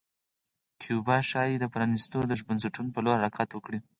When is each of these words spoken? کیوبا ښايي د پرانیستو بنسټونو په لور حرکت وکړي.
کیوبا 0.81 1.17
ښايي 1.29 1.55
د 1.59 1.65
پرانیستو 1.73 2.17
بنسټونو 2.49 2.89
په 2.93 2.99
لور 3.05 3.17
حرکت 3.23 3.49
وکړي. 3.53 3.79